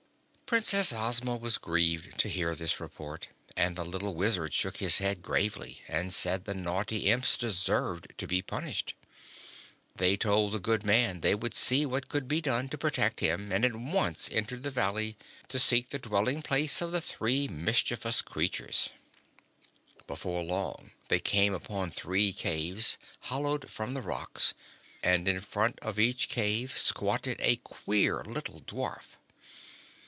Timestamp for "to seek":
15.47-15.87